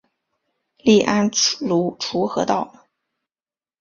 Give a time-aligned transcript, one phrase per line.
[0.79, 2.87] 隶安庐滁和道。